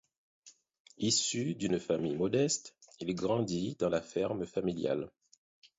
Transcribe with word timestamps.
Issu 0.97 1.53
d'une 1.53 1.79
famille 1.79 2.15
modeste, 2.15 2.73
il 3.01 3.13
grandit 3.13 3.75
dans 3.79 3.89
la 3.89 4.01
ferme 4.01 4.47
familiale. 4.47 5.11